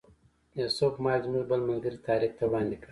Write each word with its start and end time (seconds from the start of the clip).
یوسف 0.59 0.93
مایک 1.03 1.21
زموږ 1.27 1.45
بل 1.51 1.61
ملګري 1.69 1.97
طارق 2.07 2.31
ته 2.37 2.43
وړاندې 2.47 2.75
کړ. 2.77 2.79